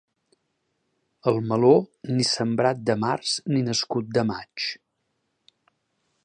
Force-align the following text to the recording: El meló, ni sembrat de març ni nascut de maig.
El 1.31 1.35
meló, 1.51 1.69
ni 2.15 2.25
sembrat 2.29 2.81
de 2.91 2.97
març 3.05 3.35
ni 3.53 3.63
nascut 3.69 4.11
de 4.19 4.25
maig. 4.31 4.67